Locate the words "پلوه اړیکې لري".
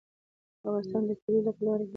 1.57-1.87